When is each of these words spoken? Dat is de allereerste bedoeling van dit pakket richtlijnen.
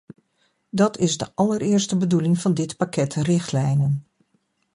Dat 0.69 0.97
is 0.97 1.17
de 1.17 1.27
allereerste 1.35 1.97
bedoeling 1.97 2.37
van 2.37 2.53
dit 2.53 2.77
pakket 2.77 3.13
richtlijnen. 3.13 4.05